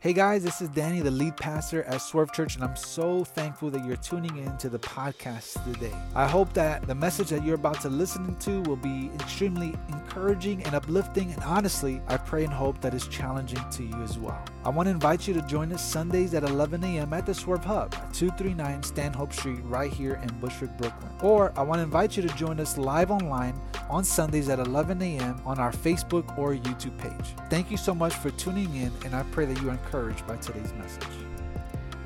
Hey 0.00 0.12
guys, 0.12 0.44
this 0.44 0.60
is 0.60 0.68
Danny, 0.68 1.00
the 1.00 1.10
lead 1.10 1.36
pastor 1.36 1.82
at 1.82 2.00
Swerve 2.00 2.32
Church, 2.32 2.54
and 2.54 2.62
I'm 2.62 2.76
so 2.76 3.24
thankful 3.24 3.68
that 3.70 3.84
you're 3.84 3.96
tuning 3.96 4.36
in 4.36 4.56
to 4.58 4.68
the 4.68 4.78
podcast 4.78 5.64
today. 5.64 5.92
I 6.14 6.28
hope 6.28 6.52
that 6.52 6.86
the 6.86 6.94
message 6.94 7.30
that 7.30 7.42
you're 7.42 7.56
about 7.56 7.80
to 7.80 7.88
listen 7.88 8.36
to 8.36 8.62
will 8.62 8.76
be 8.76 9.10
extremely 9.16 9.74
encouraging 9.88 10.62
and 10.62 10.76
uplifting, 10.76 11.32
and 11.32 11.42
honestly, 11.42 12.00
I 12.06 12.16
pray 12.16 12.44
and 12.44 12.52
hope 12.52 12.80
that 12.80 12.94
it's 12.94 13.08
challenging 13.08 13.58
to 13.72 13.82
you 13.82 13.96
as 14.04 14.20
well. 14.20 14.40
I 14.64 14.68
want 14.68 14.86
to 14.86 14.92
invite 14.92 15.26
you 15.26 15.34
to 15.34 15.42
join 15.42 15.72
us 15.72 15.82
Sundays 15.82 16.32
at 16.32 16.44
11 16.44 16.84
a.m. 16.84 17.12
at 17.12 17.26
the 17.26 17.34
Swerve 17.34 17.64
Hub, 17.64 17.90
239 18.12 18.84
Stanhope 18.84 19.32
Street, 19.32 19.58
right 19.64 19.92
here 19.92 20.20
in 20.22 20.28
Bushwick, 20.38 20.76
Brooklyn. 20.76 21.10
Or 21.22 21.52
I 21.56 21.62
want 21.62 21.80
to 21.80 21.82
invite 21.82 22.16
you 22.16 22.22
to 22.22 22.32
join 22.36 22.60
us 22.60 22.78
live 22.78 23.10
online 23.10 23.60
on 23.90 24.04
Sundays 24.04 24.48
at 24.48 24.60
11 24.60 25.02
a.m. 25.02 25.40
on 25.44 25.58
our 25.58 25.72
Facebook 25.72 26.38
or 26.38 26.54
YouTube 26.54 26.96
page. 26.98 27.34
Thank 27.50 27.68
you 27.72 27.76
so 27.76 27.96
much 27.96 28.14
for 28.14 28.30
tuning 28.32 28.72
in, 28.76 28.92
and 29.04 29.16
I 29.16 29.24
pray 29.32 29.44
that 29.46 29.60
you 29.60 29.70
are 29.70 29.78
encouraged 29.88 30.26
by 30.26 30.36
today's 30.36 30.74
message. 30.74 31.08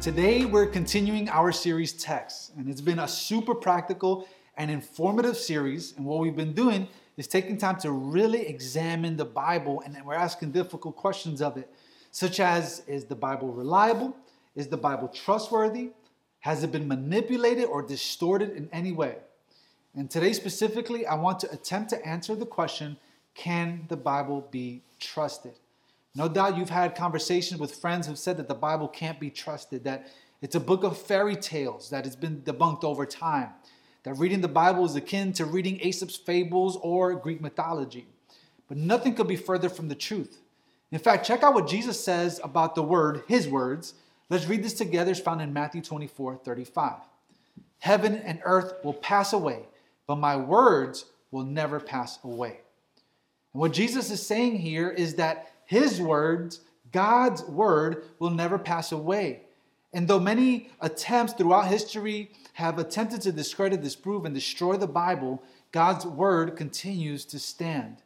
Today, 0.01 0.45
we're 0.45 0.69
continuing 0.69 1.29
our 1.29 1.51
series 1.51 1.93
Text, 1.93 2.53
and 2.57 2.69
it's 2.69 2.81
been 2.81 3.01
a 3.01 3.09
super 3.09 3.57
practical 3.57 4.29
and 4.57 4.71
informative 4.71 5.37
series. 5.37 5.93
And 5.97 6.07
what 6.07 6.21
we've 6.21 6.37
been 6.37 6.53
doing 6.53 6.87
is 7.17 7.27
taking 7.27 7.59
time 7.59 7.81
to 7.81 7.91
really 7.91 8.47
examine 8.47 9.17
the 9.17 9.25
Bible, 9.25 9.83
and 9.85 9.97
we're 10.07 10.15
asking 10.15 10.53
difficult 10.53 10.95
questions 10.95 11.43
of 11.43 11.57
it, 11.57 11.75
such 12.13 12.39
as 12.39 12.85
Is 12.87 13.07
the 13.07 13.17
Bible 13.17 13.49
reliable? 13.49 14.17
Is 14.55 14.69
the 14.69 14.77
Bible 14.77 15.09
trustworthy? 15.09 15.91
Has 16.39 16.63
it 16.63 16.71
been 16.71 16.87
manipulated 16.87 17.65
or 17.65 17.83
distorted 17.83 18.51
in 18.53 18.69
any 18.73 18.93
way? 18.93 19.17
And 19.97 20.09
today, 20.09 20.35
specifically, 20.35 21.05
I 21.05 21.17
want 21.17 21.41
to 21.41 21.51
attempt 21.51 21.91
to 21.91 22.07
answer 22.07 22.37
the 22.37 22.47
question 22.47 22.97
Can 23.35 23.87
the 23.89 23.97
Bible 23.97 24.47
be 24.53 24.85
trusted? 25.01 25.55
No 26.15 26.29
doubt 26.29 26.59
you've 26.59 26.71
had 26.71 26.95
conversations 26.95 27.59
with 27.59 27.75
friends 27.75 28.07
who've 28.07 28.19
said 28.19 28.37
that 28.37 28.49
the 28.49 28.55
Bible 28.55 28.89
can't 28.89 29.19
be 29.19 29.31
trusted, 29.31 29.85
that 29.85 30.09
it's 30.43 30.55
a 30.55 30.61
book 30.61 30.85
of 30.85 30.99
fairy 30.99 31.37
tales 31.37 31.91
that 31.91 32.05
has 32.05 32.17
been 32.17 32.43
debunked 32.43 32.85
over 32.85 33.07
time, 33.07 33.51
that 34.03 34.15
reading 34.15 34.41
the 34.41 34.49
Bible 34.49 34.85
is 34.85 34.97
akin 34.97 35.33
to 35.35 35.47
reading 35.47 35.81
Aesop's 35.81 36.17
fables 36.17 36.77
or 36.83 37.15
Greek 37.15 37.41
mythology. 37.41 38.07
But 38.69 38.77
nothing 38.77 39.15
could 39.15 39.29
be 39.29 39.37
further 39.37 39.69
from 39.69 39.89
the 39.89 39.95
truth. 39.95 40.41
In 40.91 40.99
fact, 40.99 41.27
check 41.27 41.43
out 41.43 41.55
what 41.55 41.69
Jesus 41.69 42.03
says 42.03 42.41
about 42.45 42.75
the 42.75 42.83
word, 42.83 43.23
his 43.27 43.49
words. 43.49 43.95
Let's 44.29 44.47
read 44.47 44.63
this 44.63 44.75
together. 44.75 45.13
It's 45.13 45.21
found 45.21 45.41
in 45.41 45.53
Matthew 45.53 45.81
24 45.81 46.37
35. 46.37 46.95
Heaven 47.79 48.17
and 48.17 48.41
earth 48.45 48.75
will 48.85 48.95
pass 48.95 49.33
away, 49.33 49.61
but 50.07 50.17
my 50.17 50.37
words 50.37 51.07
will 51.31 51.45
never 51.45 51.81
pass 51.81 52.19
away. 52.23 52.61
And 53.53 53.61
what 53.61 53.73
Jesus 53.73 54.11
is 54.11 54.25
saying 54.25 54.59
here 54.59 54.91
is 54.91 55.15
that 55.15 55.52
his 55.67 56.01
words, 56.01 56.61
God's 56.93 57.43
word, 57.45 58.05
will 58.19 58.31
never 58.31 58.59
pass 58.59 58.93
away. 58.93 59.43
And 59.93 60.09
though 60.09 60.21
many 60.21 60.71
attempts 60.81 61.35
throughout 61.35 61.67
history 61.67 62.31
have 62.55 62.79
attempted 62.79 63.21
to 63.23 63.33
discredit, 63.33 63.83
disprove, 63.83 64.25
and 64.25 64.35
destroy 64.35 64.77
the 64.77 64.87
Bible, 64.87 65.43
God's 65.71 66.07
word 66.07 66.57
continues 66.57 67.25
to 67.27 67.39
stand. 67.39 67.99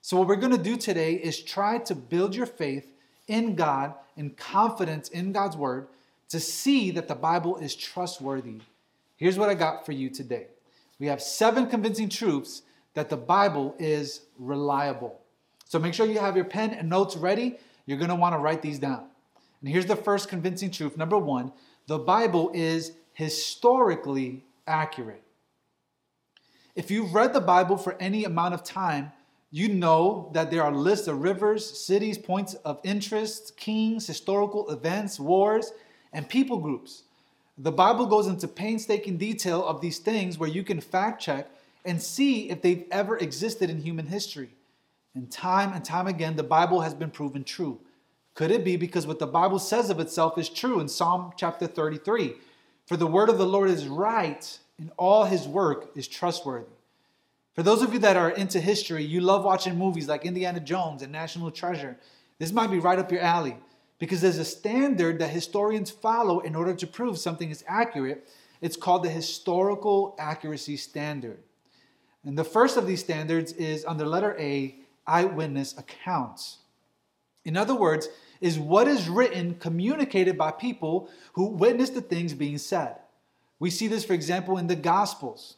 So, 0.00 0.16
what 0.16 0.26
we're 0.26 0.36
going 0.36 0.56
to 0.56 0.62
do 0.62 0.76
today 0.76 1.14
is 1.14 1.40
try 1.40 1.78
to 1.78 1.94
build 1.94 2.34
your 2.34 2.46
faith 2.46 2.92
in 3.28 3.54
God 3.54 3.94
and 4.16 4.36
confidence 4.36 5.08
in 5.08 5.32
God's 5.32 5.56
word 5.56 5.86
to 6.28 6.40
see 6.40 6.90
that 6.92 7.08
the 7.08 7.14
Bible 7.14 7.56
is 7.58 7.76
trustworthy. 7.76 8.60
Here's 9.16 9.38
what 9.38 9.48
I 9.48 9.54
got 9.54 9.86
for 9.86 9.92
you 9.92 10.10
today 10.10 10.46
we 10.98 11.06
have 11.06 11.22
seven 11.22 11.68
convincing 11.68 12.08
truths 12.08 12.62
that 12.94 13.08
the 13.08 13.16
Bible 13.16 13.74
is 13.78 14.22
reliable. 14.38 15.21
So 15.72 15.78
make 15.78 15.94
sure 15.94 16.04
you 16.04 16.18
have 16.18 16.36
your 16.36 16.44
pen 16.44 16.74
and 16.74 16.90
notes 16.90 17.16
ready. 17.16 17.58
You're 17.86 17.96
going 17.96 18.10
to 18.10 18.14
want 18.14 18.34
to 18.34 18.38
write 18.38 18.60
these 18.60 18.78
down. 18.78 19.06
And 19.62 19.70
here's 19.70 19.86
the 19.86 19.96
first 19.96 20.28
convincing 20.28 20.70
truth. 20.70 20.98
Number 20.98 21.16
one, 21.16 21.50
the 21.86 21.98
Bible 21.98 22.50
is 22.52 22.92
historically 23.14 24.44
accurate. 24.66 25.22
If 26.76 26.90
you've 26.90 27.14
read 27.14 27.32
the 27.32 27.40
Bible 27.40 27.78
for 27.78 27.96
any 27.98 28.24
amount 28.26 28.52
of 28.52 28.62
time, 28.62 29.12
you 29.50 29.70
know 29.70 30.30
that 30.34 30.50
there 30.50 30.62
are 30.62 30.74
lists 30.74 31.08
of 31.08 31.22
rivers, 31.22 31.80
cities, 31.80 32.18
points 32.18 32.52
of 32.66 32.78
interest, 32.84 33.56
kings, 33.56 34.06
historical 34.06 34.68
events, 34.68 35.18
wars, 35.18 35.72
and 36.12 36.28
people 36.28 36.58
groups. 36.58 37.04
The 37.56 37.72
Bible 37.72 38.04
goes 38.04 38.26
into 38.26 38.46
painstaking 38.46 39.16
detail 39.16 39.64
of 39.64 39.80
these 39.80 40.00
things 40.00 40.36
where 40.36 40.50
you 40.50 40.64
can 40.64 40.82
fact 40.82 41.22
check 41.22 41.48
and 41.82 42.02
see 42.02 42.50
if 42.50 42.60
they've 42.60 42.84
ever 42.90 43.16
existed 43.16 43.70
in 43.70 43.80
human 43.80 44.08
history. 44.08 44.50
And 45.14 45.30
time 45.30 45.72
and 45.72 45.84
time 45.84 46.06
again, 46.06 46.36
the 46.36 46.42
Bible 46.42 46.80
has 46.80 46.94
been 46.94 47.10
proven 47.10 47.44
true. 47.44 47.80
Could 48.34 48.50
it 48.50 48.64
be 48.64 48.76
because 48.76 49.06
what 49.06 49.18
the 49.18 49.26
Bible 49.26 49.58
says 49.58 49.90
of 49.90 50.00
itself 50.00 50.38
is 50.38 50.48
true 50.48 50.80
in 50.80 50.88
Psalm 50.88 51.32
chapter 51.36 51.66
33? 51.66 52.34
For 52.86 52.96
the 52.96 53.06
word 53.06 53.28
of 53.28 53.38
the 53.38 53.46
Lord 53.46 53.68
is 53.68 53.86
right, 53.86 54.58
and 54.78 54.90
all 54.96 55.24
his 55.24 55.46
work 55.46 55.90
is 55.94 56.08
trustworthy. 56.08 56.66
For 57.54 57.62
those 57.62 57.82
of 57.82 57.92
you 57.92 57.98
that 57.98 58.16
are 58.16 58.30
into 58.30 58.60
history, 58.60 59.04
you 59.04 59.20
love 59.20 59.44
watching 59.44 59.76
movies 59.76 60.08
like 60.08 60.24
Indiana 60.24 60.60
Jones 60.60 61.02
and 61.02 61.12
National 61.12 61.50
Treasure. 61.50 61.98
This 62.38 62.52
might 62.52 62.70
be 62.70 62.78
right 62.78 62.98
up 62.98 63.12
your 63.12 63.20
alley 63.20 63.56
because 63.98 64.22
there's 64.22 64.38
a 64.38 64.44
standard 64.44 65.18
that 65.18 65.28
historians 65.28 65.90
follow 65.90 66.40
in 66.40 66.56
order 66.56 66.74
to 66.74 66.86
prove 66.86 67.18
something 67.18 67.50
is 67.50 67.62
accurate. 67.68 68.26
It's 68.62 68.76
called 68.76 69.04
the 69.04 69.10
historical 69.10 70.16
accuracy 70.18 70.78
standard. 70.78 71.38
And 72.24 72.38
the 72.38 72.44
first 72.44 72.78
of 72.78 72.86
these 72.86 73.00
standards 73.00 73.52
is 73.52 73.84
under 73.84 74.06
letter 74.06 74.34
A 74.38 74.76
eyewitness 75.06 75.76
accounts. 75.76 76.58
In 77.44 77.56
other 77.56 77.74
words, 77.74 78.08
is 78.40 78.58
what 78.58 78.88
is 78.88 79.08
written 79.08 79.54
communicated 79.54 80.36
by 80.36 80.50
people 80.50 81.08
who 81.34 81.46
witnessed 81.46 81.94
the 81.94 82.00
things 82.00 82.34
being 82.34 82.58
said. 82.58 82.96
We 83.58 83.70
see 83.70 83.86
this, 83.88 84.04
for 84.04 84.14
example, 84.14 84.58
in 84.58 84.66
the 84.66 84.76
Gospels. 84.76 85.56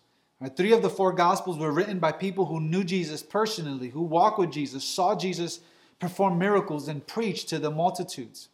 Three 0.56 0.72
of 0.72 0.82
the 0.82 0.90
four 0.90 1.12
Gospels 1.12 1.56
were 1.56 1.72
written 1.72 1.98
by 1.98 2.12
people 2.12 2.44
who 2.46 2.60
knew 2.60 2.84
Jesus 2.84 3.22
personally, 3.22 3.88
who 3.88 4.02
walked 4.02 4.38
with 4.38 4.52
Jesus, 4.52 4.84
saw 4.84 5.16
Jesus 5.16 5.60
perform 5.98 6.38
miracles, 6.38 6.88
and 6.88 7.06
preach 7.06 7.46
to 7.46 7.58
the 7.58 7.70
multitudes. 7.70 8.48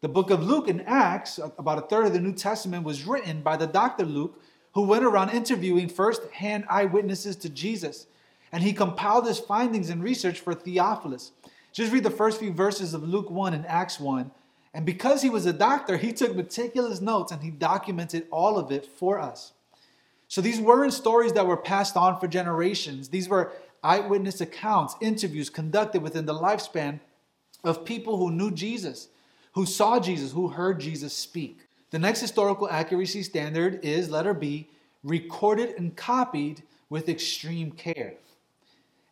The 0.00 0.08
book 0.08 0.30
of 0.30 0.42
Luke 0.42 0.66
and 0.66 0.82
Acts, 0.88 1.38
about 1.38 1.78
a 1.78 1.86
third 1.86 2.06
of 2.06 2.12
the 2.12 2.20
New 2.20 2.32
Testament, 2.32 2.82
was 2.82 3.06
written 3.06 3.42
by 3.42 3.56
the 3.56 3.68
doctor 3.68 4.04
Luke, 4.04 4.42
who 4.74 4.82
went 4.82 5.04
around 5.04 5.30
interviewing 5.30 5.88
first 5.88 6.24
hand 6.32 6.64
eyewitnesses 6.68 7.36
to 7.36 7.48
Jesus 7.48 8.06
and 8.52 8.62
he 8.62 8.72
compiled 8.72 9.26
his 9.26 9.38
findings 9.38 9.88
and 9.88 10.02
research 10.02 10.38
for 10.38 10.54
Theophilus. 10.54 11.32
Just 11.72 11.92
read 11.92 12.04
the 12.04 12.10
first 12.10 12.38
few 12.38 12.52
verses 12.52 12.92
of 12.92 13.02
Luke 13.02 13.30
1 13.30 13.54
and 13.54 13.66
Acts 13.66 13.98
1. 13.98 14.30
And 14.74 14.86
because 14.86 15.22
he 15.22 15.30
was 15.30 15.46
a 15.46 15.52
doctor, 15.52 15.96
he 15.96 16.12
took 16.12 16.36
meticulous 16.36 17.00
notes 17.00 17.32
and 17.32 17.42
he 17.42 17.50
documented 17.50 18.26
all 18.30 18.58
of 18.58 18.70
it 18.70 18.84
for 18.84 19.18
us. 19.18 19.52
So 20.28 20.40
these 20.40 20.60
weren't 20.60 20.92
stories 20.92 21.32
that 21.32 21.46
were 21.46 21.56
passed 21.56 21.96
on 21.96 22.18
for 22.20 22.28
generations. 22.28 23.08
These 23.08 23.28
were 23.28 23.52
eyewitness 23.82 24.40
accounts, 24.40 24.96
interviews 25.00 25.50
conducted 25.50 26.02
within 26.02 26.26
the 26.26 26.34
lifespan 26.34 27.00
of 27.64 27.84
people 27.84 28.16
who 28.16 28.30
knew 28.30 28.50
Jesus, 28.50 29.08
who 29.52 29.66
saw 29.66 29.98
Jesus, 29.98 30.32
who 30.32 30.48
heard 30.48 30.80
Jesus 30.80 31.12
speak. 31.12 31.58
The 31.90 31.98
next 31.98 32.20
historical 32.20 32.70
accuracy 32.70 33.22
standard 33.22 33.84
is 33.84 34.10
letter 34.10 34.32
B, 34.32 34.68
recorded 35.04 35.74
and 35.76 35.94
copied 35.94 36.62
with 36.88 37.08
extreme 37.08 37.72
care. 37.72 38.14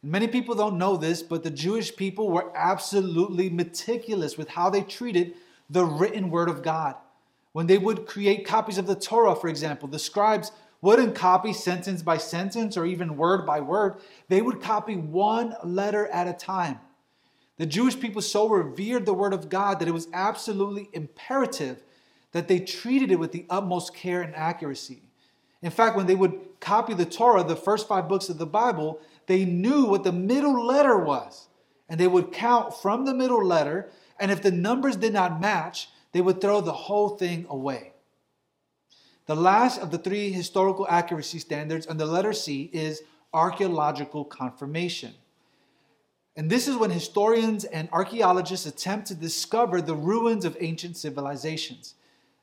Many 0.02 0.28
people 0.28 0.54
don't 0.54 0.78
know 0.78 0.96
this, 0.96 1.22
but 1.22 1.42
the 1.42 1.50
Jewish 1.50 1.94
people 1.94 2.30
were 2.30 2.50
absolutely 2.56 3.50
meticulous 3.50 4.38
with 4.38 4.48
how 4.48 4.70
they 4.70 4.80
treated 4.82 5.34
the 5.68 5.84
written 5.84 6.30
word 6.30 6.48
of 6.48 6.62
God. 6.62 6.96
When 7.52 7.66
they 7.66 7.78
would 7.78 8.06
create 8.06 8.46
copies 8.46 8.78
of 8.78 8.86
the 8.86 8.94
Torah, 8.94 9.36
for 9.36 9.48
example, 9.48 9.88
the 9.88 9.98
scribes 9.98 10.52
wouldn't 10.80 11.14
copy 11.14 11.52
sentence 11.52 12.02
by 12.02 12.16
sentence 12.16 12.76
or 12.76 12.86
even 12.86 13.16
word 13.16 13.44
by 13.44 13.60
word. 13.60 13.96
They 14.28 14.40
would 14.40 14.62
copy 14.62 14.96
one 14.96 15.54
letter 15.62 16.06
at 16.06 16.28
a 16.28 16.32
time. 16.32 16.78
The 17.58 17.66
Jewish 17.66 18.00
people 18.00 18.22
so 18.22 18.48
revered 18.48 19.04
the 19.04 19.12
word 19.12 19.34
of 19.34 19.50
God 19.50 19.80
that 19.80 19.88
it 19.88 19.92
was 19.92 20.08
absolutely 20.14 20.88
imperative 20.94 21.82
that 22.32 22.48
they 22.48 22.60
treated 22.60 23.10
it 23.10 23.18
with 23.18 23.32
the 23.32 23.44
utmost 23.50 23.94
care 23.94 24.22
and 24.22 24.34
accuracy. 24.34 25.02
In 25.60 25.70
fact, 25.70 25.96
when 25.96 26.06
they 26.06 26.14
would 26.14 26.38
copy 26.60 26.94
the 26.94 27.04
Torah, 27.04 27.44
the 27.44 27.56
first 27.56 27.86
five 27.86 28.08
books 28.08 28.30
of 28.30 28.38
the 28.38 28.46
Bible, 28.46 29.00
they 29.30 29.44
knew 29.44 29.84
what 29.84 30.02
the 30.02 30.10
middle 30.10 30.66
letter 30.66 30.98
was. 30.98 31.46
And 31.88 32.00
they 32.00 32.08
would 32.08 32.32
count 32.32 32.74
from 32.74 33.04
the 33.04 33.14
middle 33.14 33.46
letter. 33.46 33.88
And 34.18 34.32
if 34.32 34.42
the 34.42 34.50
numbers 34.50 34.96
did 34.96 35.12
not 35.12 35.40
match, 35.40 35.88
they 36.10 36.20
would 36.20 36.40
throw 36.40 36.60
the 36.60 36.72
whole 36.72 37.10
thing 37.10 37.46
away. 37.48 37.92
The 39.26 39.36
last 39.36 39.80
of 39.80 39.92
the 39.92 39.98
three 39.98 40.32
historical 40.32 40.84
accuracy 40.90 41.38
standards 41.38 41.86
under 41.86 42.06
letter 42.06 42.32
C 42.32 42.70
is 42.72 43.02
archaeological 43.32 44.24
confirmation. 44.24 45.14
And 46.34 46.50
this 46.50 46.66
is 46.66 46.74
when 46.74 46.90
historians 46.90 47.62
and 47.64 47.88
archaeologists 47.92 48.66
attempt 48.66 49.06
to 49.08 49.14
discover 49.14 49.80
the 49.80 49.94
ruins 49.94 50.44
of 50.44 50.56
ancient 50.58 50.96
civilizations. 50.96 51.94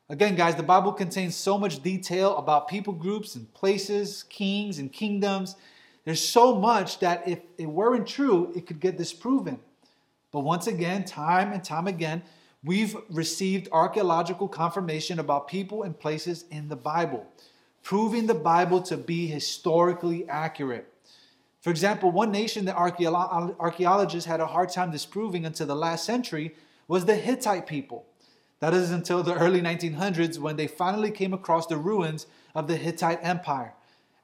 Again, 0.07 0.36
guys, 0.36 0.56
the 0.56 0.63
Bible 0.63 0.94
contains 0.94 1.36
so 1.36 1.57
much 1.57 1.84
detail 1.84 2.38
about 2.38 2.69
people 2.69 2.94
groups 2.94 3.36
and 3.36 3.54
places, 3.54 4.24
kings 4.30 4.80
and 4.80 4.94
kingdoms, 4.94 5.57
there's 6.07 6.25
so 6.25 6.56
much 6.56 7.00
that 7.00 7.27
if 7.27 7.39
it 7.57 7.65
weren't 7.65 8.07
true, 8.07 8.54
it 8.56 8.65
could 8.65 8.80
get 8.80 8.98
disproven. 8.98 9.59
But 10.31 10.39
once 10.39 10.65
again, 10.65 11.04
time 11.04 11.51
and 11.51 11.62
time 11.62 11.86
again, 11.86 12.24
we've 12.63 12.95
received 13.09 13.68
archaeological 13.74 14.48
confirmation 14.48 15.19
about 15.19 15.50
people 15.50 15.83
and 15.83 16.00
places 16.00 16.45
in 16.50 16.69
the 16.69 16.77
Bible, 16.77 17.27
proving 17.83 18.25
the 18.25 18.33
Bible 18.33 18.81
to 18.83 18.95
be 18.95 19.27
historically 19.27 20.25
accurate. 20.30 20.88
For 21.59 21.71
example, 21.71 22.10
one 22.10 22.31
nation 22.31 22.63
that 22.65 22.77
archaeologists 22.77 24.30
had 24.30 24.39
a 24.39 24.48
hard 24.48 24.69
time 24.69 24.92
disproving 24.92 25.45
until 25.45 25.68
the 25.68 25.75
last 25.75 26.06
century 26.06 26.56
was 26.88 27.03
the 27.03 27.15
Hittite 27.15 27.68
people. 27.68 28.06
That 28.62 28.74
is 28.74 28.92
until 28.92 29.24
the 29.24 29.36
early 29.36 29.60
1900s 29.60 30.39
when 30.39 30.56
they 30.56 30.68
finally 30.68 31.12
came 31.12 31.33
across 31.33 31.68
the 31.68 31.75
ruins 31.75 32.27
of 32.56 32.69
the 32.69 32.77
Hittite 32.77 33.19
Empire. 33.21 33.74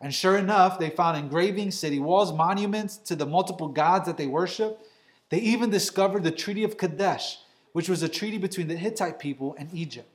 And 0.03 0.13
sure 0.13 0.37
enough, 0.37 0.79
they 0.79 0.89
found 0.89 1.15
engravings, 1.15 1.79
city 1.79 2.01
walls, 2.01 2.33
monuments 2.33 2.97
to 2.97 3.15
the 3.15 3.25
multiple 3.25 3.69
gods 3.69 4.05
that 4.05 4.17
they 4.17 4.27
worship. 4.27 4.85
They 5.29 5.39
even 5.39 5.69
discovered 5.69 6.25
the 6.25 6.31
Treaty 6.31 6.65
of 6.65 6.77
Kadesh, 6.77 7.37
which 7.71 7.87
was 7.87 8.03
a 8.03 8.09
treaty 8.09 8.37
between 8.37 8.67
the 8.67 8.75
Hittite 8.75 9.17
people 9.17 9.55
and 9.57 9.73
Egypt. 9.73 10.09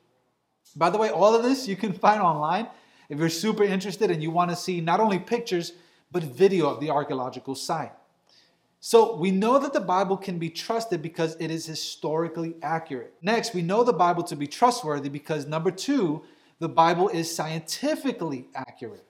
By 0.77 0.91
the 0.91 0.99
way, 0.99 1.09
all 1.09 1.35
of 1.35 1.43
this 1.43 1.67
you 1.67 1.75
can 1.75 1.93
find 2.05 2.21
online 2.21 2.69
if 3.09 3.19
you're 3.19 3.31
super 3.31 3.65
interested 3.65 4.11
and 4.11 4.23
you 4.23 4.31
want 4.31 4.51
to 4.51 4.57
see 4.57 4.83
not 4.83 5.01
only 5.01 5.19
pictures, 5.19 5.73
but 6.13 6.23
video 6.23 6.69
of 6.69 6.81
the 6.81 6.91
archaeological 6.91 7.55
site. 7.55 7.93
So 8.81 9.17
we 9.17 9.31
know 9.31 9.59
that 9.59 9.73
the 9.73 9.81
Bible 9.81 10.19
can 10.19 10.39
be 10.39 10.51
trusted 10.51 11.01
because 11.01 11.35
it 11.41 11.51
is 11.51 11.65
historically 11.65 12.57
accurate. 12.61 13.15
Next, 13.23 13.55
we 13.55 13.63
know 13.63 13.85
the 13.85 13.95
Bible 13.95 14.23
to 14.25 14.37
be 14.37 14.47
trustworthy 14.47 15.09
because 15.09 15.47
number 15.47 15.71
two, 15.71 16.25
the 16.59 16.69
Bible 16.69 17.09
is 17.09 17.35
scientifically 17.35 18.49
accurate. 18.55 19.08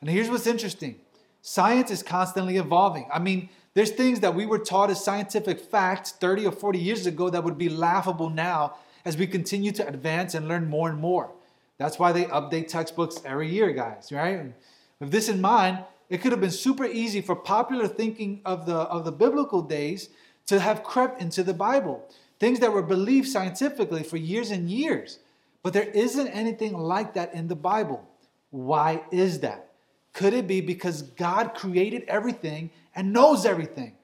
And 0.00 0.10
here's 0.10 0.28
what's 0.28 0.46
interesting 0.46 0.96
science 1.42 1.90
is 1.90 2.02
constantly 2.02 2.58
evolving. 2.58 3.08
I 3.12 3.18
mean, 3.18 3.48
there's 3.74 3.90
things 3.90 4.20
that 4.20 4.34
we 4.34 4.46
were 4.46 4.58
taught 4.58 4.90
as 4.90 5.02
scientific 5.02 5.60
facts 5.60 6.12
30 6.12 6.46
or 6.46 6.52
40 6.52 6.78
years 6.78 7.06
ago 7.06 7.30
that 7.30 7.44
would 7.44 7.56
be 7.56 7.68
laughable 7.68 8.28
now 8.28 8.76
as 9.04 9.16
we 9.16 9.26
continue 9.26 9.72
to 9.72 9.86
advance 9.86 10.34
and 10.34 10.48
learn 10.48 10.68
more 10.68 10.90
and 10.90 10.98
more. 10.98 11.30
That's 11.78 11.98
why 11.98 12.12
they 12.12 12.24
update 12.24 12.68
textbooks 12.68 13.20
every 13.24 13.48
year, 13.48 13.72
guys, 13.72 14.12
right? 14.12 14.52
With 14.98 15.10
this 15.10 15.28
in 15.30 15.40
mind, 15.40 15.78
it 16.10 16.20
could 16.20 16.32
have 16.32 16.40
been 16.40 16.50
super 16.50 16.84
easy 16.84 17.20
for 17.22 17.34
popular 17.34 17.88
thinking 17.88 18.42
of 18.44 18.66
the, 18.66 18.74
of 18.74 19.04
the 19.04 19.12
biblical 19.12 19.62
days 19.62 20.10
to 20.46 20.60
have 20.60 20.82
crept 20.82 21.22
into 21.22 21.42
the 21.42 21.54
Bible. 21.54 22.06
Things 22.38 22.60
that 22.60 22.72
were 22.72 22.82
believed 22.82 23.28
scientifically 23.28 24.02
for 24.02 24.16
years 24.18 24.50
and 24.50 24.68
years. 24.68 25.20
But 25.62 25.72
there 25.72 25.88
isn't 25.90 26.28
anything 26.28 26.76
like 26.76 27.14
that 27.14 27.32
in 27.32 27.48
the 27.48 27.56
Bible. 27.56 28.06
Why 28.50 29.04
is 29.10 29.40
that? 29.40 29.69
Could 30.12 30.34
it 30.34 30.46
be 30.46 30.60
because 30.60 31.02
God 31.02 31.54
created 31.54 32.04
everything 32.08 32.70
and 32.94 33.12
knows 33.12 33.46
everything? 33.46 33.94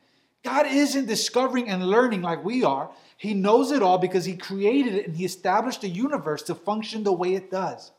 God 0.44 0.66
isn't 0.66 1.06
discovering 1.06 1.68
and 1.68 1.88
learning 1.88 2.22
like 2.22 2.44
we 2.44 2.62
are. 2.62 2.90
He 3.16 3.34
knows 3.34 3.72
it 3.72 3.82
all 3.82 3.98
because 3.98 4.24
He 4.24 4.36
created 4.36 4.94
it 4.94 5.06
and 5.08 5.16
He 5.16 5.24
established 5.24 5.80
the 5.80 5.88
universe 5.88 6.42
to 6.44 6.54
function 6.54 7.02
the 7.02 7.12
way 7.12 7.34
it 7.34 7.50
does. 7.50 7.90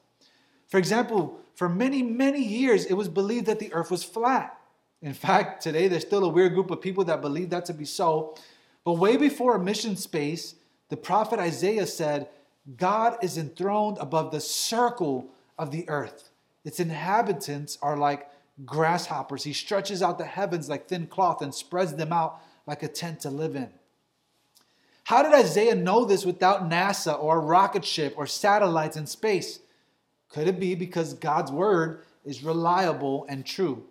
For 0.70 0.78
example, 0.78 1.40
for 1.56 1.68
many, 1.68 2.04
many 2.04 2.44
years, 2.44 2.86
it 2.86 2.94
was 2.94 3.10
believed 3.10 3.48
that 3.48 3.60
the 3.60 3.74
earth 3.74 3.92
was 3.92 4.04
flat. 4.04 4.58
In 5.02 5.14
fact, 5.14 5.62
today 5.62 5.88
there's 5.88 6.04
still 6.04 6.24
a 6.24 6.30
weird 6.30 6.54
group 6.54 6.72
of 6.72 6.82
people 6.82 7.04
that 7.06 7.22
believe 7.22 7.50
that 7.50 7.66
to 7.66 7.74
be 7.74 7.86
so. 7.86 8.36
But 8.84 8.94
way 8.94 9.18
before 9.18 9.58
mission 9.60 9.96
space, 9.96 10.56
the 10.90 10.98
prophet 10.98 11.40
Isaiah 11.40 11.88
said, 11.88 12.30
God 12.78 13.18
is 13.22 13.38
enthroned 13.38 13.98
above 14.00 14.32
the 14.32 14.40
circle 14.40 15.30
of 15.58 15.72
the 15.72 15.88
earth. 15.90 16.27
Its 16.68 16.82
inhabitants 16.82 17.78
are 17.82 17.96
like 17.96 18.30
grasshoppers. 18.66 19.46
He 19.46 19.54
stretches 19.54 20.04
out 20.04 20.18
the 20.18 20.26
heavens 20.26 20.68
like 20.68 20.90
thin 20.90 21.08
cloth 21.08 21.42
and 21.42 21.56
spreads 21.56 21.94
them 21.94 22.12
out 22.12 22.42
like 22.66 22.84
a 22.84 22.90
tent 22.90 23.22
to 23.22 23.30
live 23.30 23.56
in. 23.56 23.70
How 25.06 25.24
did 25.24 25.34
Isaiah 25.34 25.76
know 25.76 26.04
this 26.04 26.26
without 26.26 26.70
NASA 26.70 27.18
or 27.24 27.38
a 27.38 27.40
rocket 27.40 27.86
ship 27.86 28.16
or 28.18 28.28
satellites 28.28 28.98
in 28.98 29.08
space? 29.08 29.62
Could 30.28 30.50
it 30.50 30.60
be 30.60 30.76
because 30.76 31.14
God's 31.14 31.54
word 31.54 32.04
is 32.26 32.44
reliable 32.44 33.26
and 33.30 33.46
true? 33.46 33.86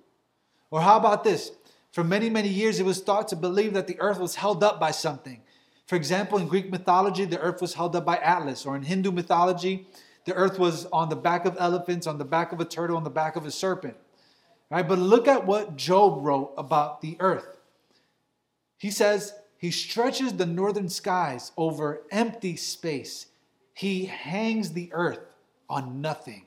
Or 0.70 0.82
how 0.82 0.98
about 0.98 1.24
this? 1.24 1.52
For 1.92 2.04
many, 2.04 2.28
many 2.28 2.50
years, 2.50 2.78
it 2.78 2.84
was 2.84 3.00
thought 3.00 3.28
to 3.28 3.36
believe 3.36 3.72
that 3.72 3.86
the 3.86 3.98
earth 4.00 4.18
was 4.18 4.34
held 4.34 4.62
up 4.62 4.78
by 4.78 4.90
something. 4.90 5.40
For 5.86 5.96
example, 5.96 6.36
in 6.36 6.46
Greek 6.46 6.70
mythology, 6.70 7.24
the 7.24 7.40
earth 7.40 7.62
was 7.62 7.72
held 7.72 7.96
up 7.96 8.04
by 8.04 8.18
Atlas, 8.18 8.66
or 8.66 8.76
in 8.76 8.82
Hindu 8.82 9.12
mythology, 9.12 9.86
the 10.26 10.34
earth 10.34 10.58
was 10.58 10.86
on 10.86 11.08
the 11.08 11.16
back 11.16 11.46
of 11.46 11.56
elephants, 11.58 12.06
on 12.06 12.18
the 12.18 12.24
back 12.24 12.52
of 12.52 12.60
a 12.60 12.64
turtle, 12.64 12.96
on 12.96 13.04
the 13.04 13.10
back 13.10 13.36
of 13.36 13.46
a 13.46 13.50
serpent. 13.50 13.96
Right? 14.70 14.86
But 14.86 14.98
look 14.98 15.28
at 15.28 15.46
what 15.46 15.76
Job 15.76 16.24
wrote 16.24 16.52
about 16.58 17.00
the 17.00 17.16
earth. 17.20 17.56
He 18.76 18.90
says, 18.90 19.32
He 19.56 19.70
stretches 19.70 20.34
the 20.34 20.44
northern 20.44 20.88
skies 20.88 21.52
over 21.56 22.02
empty 22.10 22.56
space. 22.56 23.26
He 23.72 24.06
hangs 24.06 24.72
the 24.72 24.90
earth 24.92 25.20
on 25.68 26.00
nothing. 26.00 26.46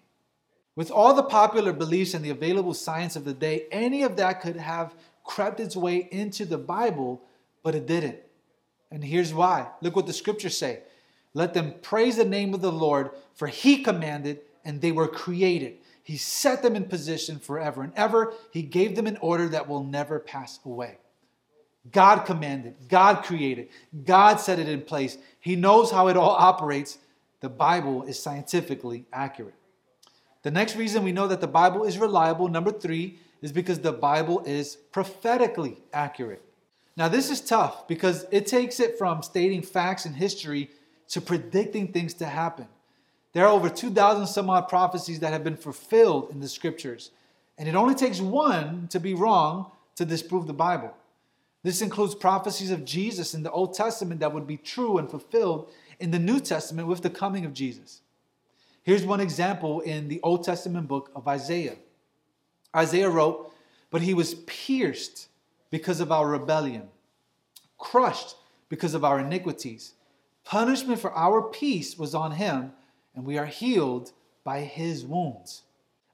With 0.76 0.92
all 0.92 1.14
the 1.14 1.24
popular 1.24 1.72
beliefs 1.72 2.14
and 2.14 2.24
the 2.24 2.30
available 2.30 2.74
science 2.74 3.16
of 3.16 3.24
the 3.24 3.34
day, 3.34 3.66
any 3.72 4.04
of 4.04 4.18
that 4.18 4.42
could 4.42 4.58
have 4.58 4.94
crept 5.24 5.60
its 5.60 5.76
way 5.76 6.08
into 6.12 6.46
the 6.46 6.58
Bible, 6.58 7.22
but 7.64 7.76
it 7.76 7.86
didn't. 7.86 8.18
And 8.92 9.04
here's 9.04 9.34
why. 9.34 9.68
Look 9.82 9.96
what 9.96 10.08
the 10.08 10.14
scriptures 10.14 10.58
say. 10.58 10.80
Let 11.34 11.54
them 11.54 11.76
praise 11.82 12.18
the 12.18 12.26
name 12.26 12.54
of 12.54 12.62
the 12.62 12.72
Lord, 12.72 13.12
for 13.36 13.48
he 13.48 13.84
commanded 13.84 14.42
and 14.66 14.82
they 14.82 14.92
were 14.92 15.08
created. 15.08 15.78
He 16.04 16.18
set 16.18 16.64
them 16.64 16.76
in 16.76 16.86
position 16.86 17.40
forever 17.40 17.84
and 17.84 17.94
ever. 17.96 18.34
He 18.52 18.64
gave 18.64 18.96
them 18.96 19.08
an 19.08 19.18
order 19.22 19.48
that 19.50 19.68
will 19.68 19.84
never 19.84 20.20
pass 20.20 20.60
away. 20.66 20.98
God 21.92 22.26
commanded, 22.26 22.76
God 22.88 23.24
created, 23.24 23.70
God 24.06 24.40
set 24.40 24.60
it 24.60 24.68
in 24.68 24.82
place. 24.82 25.18
He 25.40 25.56
knows 25.56 25.92
how 25.92 26.08
it 26.08 26.18
all 26.18 26.32
operates, 26.32 26.98
the 27.40 27.50
Bible 27.50 28.04
is 28.04 28.20
scientifically 28.20 29.06
accurate. 29.14 29.56
The 30.44 30.52
next 30.52 30.76
reason 30.76 31.04
we 31.04 31.12
know 31.12 31.28
that 31.28 31.42
the 31.42 31.48
Bible 31.48 31.84
is 31.84 31.98
reliable, 31.98 32.48
number 32.48 32.72
three, 32.72 33.20
is 33.42 33.52
because 33.52 33.80
the 33.80 33.94
Bible 33.94 34.44
is 34.46 34.76
prophetically 34.76 35.78
accurate. 35.94 36.44
Now, 36.98 37.08
this 37.08 37.30
is 37.30 37.40
tough 37.40 37.88
because 37.88 38.26
it 38.30 38.46
takes 38.46 38.80
it 38.80 38.98
from 38.98 39.24
stating 39.24 39.62
facts 39.62 40.06
and 40.06 40.16
history 40.16 40.70
to 41.10 41.22
predicting 41.22 41.92
things 41.92 42.14
to 42.16 42.26
happen. 42.26 42.68
There 43.34 43.46
are 43.46 43.52
over 43.52 43.70
2,000 43.70 44.28
some 44.28 44.50
odd 44.50 44.68
prophecies 44.68 45.20
that 45.20 45.34
have 45.34 45.44
been 45.44 45.58
fulfilled 45.58 46.30
in 46.32 46.40
the 46.40 46.48
scriptures, 46.48 47.12
and 47.58 47.68
it 47.68 47.76
only 47.76 47.96
takes 47.96 48.20
one 48.20 48.88
to 48.90 49.00
be 49.00 49.14
wrong 49.14 49.72
to 49.96 50.06
disprove 50.06 50.48
the 50.48 50.54
Bible. 50.54 50.94
This 51.62 51.82
includes 51.82 52.16
prophecies 52.16 52.72
of 52.72 52.86
Jesus 52.86 53.34
in 53.34 53.44
the 53.44 53.52
Old 53.52 53.74
Testament 53.74 54.22
that 54.22 54.34
would 54.34 54.48
be 54.48 54.58
true 54.58 54.98
and 54.98 55.10
fulfilled 55.10 55.70
in 56.00 56.12
the 56.12 56.20
New 56.20 56.40
Testament 56.40 56.88
with 56.88 57.02
the 57.02 57.10
coming 57.10 57.46
of 57.46 57.54
Jesus. 57.54 58.02
Here's 58.84 59.06
one 59.06 59.20
example 59.20 59.82
in 59.82 60.08
the 60.08 60.22
Old 60.22 60.44
Testament 60.44 60.88
book 60.88 61.12
of 61.16 61.28
Isaiah. 61.28 61.76
Isaiah 62.76 63.10
wrote, 63.10 63.54
But 63.92 64.02
he 64.02 64.14
was 64.14 64.36
pierced 64.36 65.28
because 65.70 66.00
of 66.00 66.12
our 66.12 66.28
rebellion, 66.28 66.88
crushed 67.78 68.36
because 68.70 68.94
of 68.94 69.04
our 69.04 69.20
iniquities. 69.20 69.94
Punishment 70.50 71.00
for 71.00 71.16
our 71.16 71.44
peace 71.44 71.96
was 71.96 72.16
on 72.16 72.32
him, 72.32 72.72
and 73.14 73.24
we 73.24 73.38
are 73.38 73.46
healed 73.46 74.12
by 74.44 74.62
his 74.62 75.06
wounds. 75.06 75.62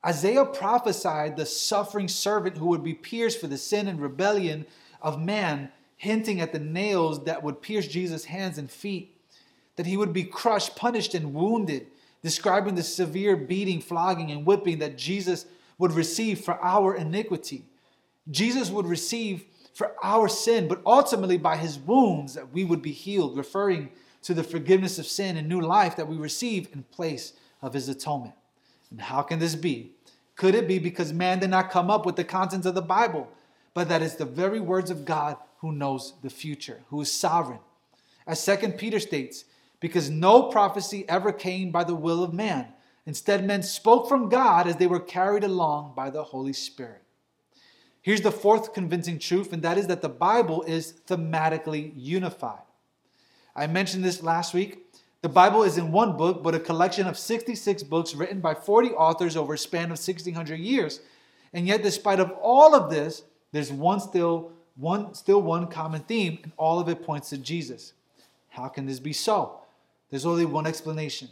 Isaiah 0.05 0.43
prophesied 0.43 1.37
the 1.37 1.45
suffering 1.45 2.09
servant 2.09 2.57
who 2.57 2.65
would 2.65 2.83
be 2.83 2.93
pierced 2.93 3.39
for 3.39 3.47
the 3.47 3.57
sin 3.57 3.87
and 3.87 4.01
rebellion 4.01 4.65
of 5.01 5.21
man, 5.21 5.71
hinting 5.95 6.41
at 6.41 6.51
the 6.51 6.59
nails 6.59 7.23
that 7.23 7.43
would 7.43 7.61
pierce 7.61 7.87
Jesus' 7.87 8.25
hands 8.25 8.57
and 8.57 8.69
feet 8.69 9.15
that 9.77 9.85
he 9.85 9.95
would 9.95 10.11
be 10.11 10.25
crushed, 10.25 10.75
punished, 10.75 11.15
and 11.15 11.33
wounded, 11.33 11.87
describing 12.21 12.75
the 12.75 12.83
severe 12.83 13.37
beating, 13.37 13.79
flogging, 13.79 14.31
and 14.31 14.45
whipping 14.45 14.79
that 14.79 14.97
Jesus 14.97 15.45
would 15.77 15.93
receive 15.93 16.41
for 16.41 16.61
our 16.61 16.93
iniquity. 16.93 17.63
Jesus 18.29 18.69
would 18.69 18.85
receive 18.85 19.45
for 19.73 19.95
our 20.03 20.27
sin, 20.27 20.67
but 20.67 20.81
ultimately 20.85 21.37
by 21.37 21.55
his 21.55 21.79
wounds 21.79 22.33
that 22.33 22.51
we 22.51 22.65
would 22.65 22.81
be 22.81 22.91
healed, 22.91 23.37
referring 23.37 23.91
to 24.25 24.33
the 24.33 24.43
forgiveness 24.43 24.97
of 24.97 25.05
sin 25.05 25.37
and 25.37 25.47
new 25.47 25.61
life 25.61 25.95
that 25.95 26.07
we 26.07 26.17
receive 26.17 26.67
in 26.73 26.81
place 26.81 27.33
of 27.61 27.75
his 27.75 27.87
atonement. 27.87 28.33
And 28.89 28.99
how 28.99 29.21
can 29.21 29.37
this 29.37 29.53
be? 29.53 29.91
Could 30.35 30.55
it 30.55 30.67
be 30.67 30.79
because 30.79 31.13
man 31.13 31.37
did 31.37 31.51
not 31.51 31.69
come 31.69 31.91
up 31.91 32.07
with 32.07 32.15
the 32.15 32.23
contents 32.23 32.65
of 32.65 32.73
the 32.73 32.81
Bible, 32.81 33.27
but 33.75 33.87
that 33.87 34.01
it's 34.01 34.15
the 34.15 34.25
very 34.25 34.59
words 34.59 34.89
of 34.89 35.05
God 35.05 35.37
who 35.59 35.71
knows 35.71 36.15
the 36.23 36.31
future, 36.31 36.81
who 36.89 37.01
is 37.01 37.11
sovereign? 37.11 37.59
As 38.25 38.41
Second 38.41 38.79
Peter 38.79 38.99
states, 38.99 39.45
because 39.79 40.09
no 40.09 40.49
prophecy 40.49 41.05
ever 41.07 41.31
came 41.31 41.69
by 41.69 41.83
the 41.83 41.93
will 41.93 42.23
of 42.23 42.33
man. 42.33 42.69
Instead, 43.05 43.45
men 43.45 43.61
spoke 43.61 44.09
from 44.09 44.29
God 44.29 44.65
as 44.65 44.77
they 44.77 44.87
were 44.87 44.99
carried 44.99 45.43
along 45.43 45.93
by 45.95 46.09
the 46.09 46.23
Holy 46.23 46.53
Spirit. 46.53 47.03
Here's 48.01 48.21
the 48.21 48.31
fourth 48.31 48.73
convincing 48.73 49.19
truth, 49.19 49.53
and 49.53 49.61
that 49.61 49.77
is 49.77 49.85
that 49.85 50.01
the 50.01 50.09
Bible 50.09 50.63
is 50.63 50.95
thematically 51.05 51.93
unified. 51.95 52.63
I 53.55 53.67
mentioned 53.67 54.03
this 54.03 54.21
last 54.21 54.53
week. 54.53 54.81
The 55.21 55.29
Bible 55.29 55.63
is 55.63 55.77
in 55.77 55.91
one 55.91 56.17
book, 56.17 56.43
but 56.43 56.53
a 56.53 56.59
collection 56.59 57.07
of 57.07 57.17
66 57.17 57.83
books 57.83 58.13
written 58.13 58.41
by 58.41 58.53
40 58.53 58.89
authors 58.91 59.35
over 59.35 59.53
a 59.53 59.57
span 59.57 59.85
of 59.85 59.97
1600 59.97 60.59
years. 60.59 61.01
And 61.53 61.65
yet, 61.67 61.81
despite 61.81 62.19
of 62.19 62.31
all 62.41 62.75
of 62.75 62.91
this, 62.91 63.23
there's 63.51 63.71
one 63.71 63.99
still 63.99 64.51
one 64.75 65.13
still 65.13 65.41
one 65.41 65.67
common 65.67 66.01
theme, 66.01 66.39
and 66.43 66.51
all 66.57 66.79
of 66.79 66.89
it 66.89 67.01
points 67.01 67.29
to 67.29 67.37
Jesus. 67.37 67.93
How 68.49 68.67
can 68.67 68.85
this 68.85 68.99
be 68.99 69.13
so? 69.13 69.61
There's 70.09 70.25
only 70.25 70.45
one 70.45 70.67
explanation. 70.67 71.29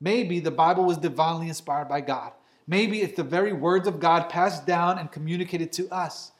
Maybe 0.00 0.38
the 0.38 0.52
Bible 0.52 0.84
was 0.84 0.96
divinely 0.96 1.48
inspired 1.48 1.88
by 1.88 2.00
God. 2.00 2.32
Maybe 2.66 3.00
it's 3.00 3.16
the 3.16 3.24
very 3.24 3.52
words 3.52 3.88
of 3.88 3.98
God 3.98 4.28
passed 4.28 4.66
down 4.66 4.98
and 4.98 5.10
communicated 5.10 5.72
to 5.72 5.88
us. 5.90 6.32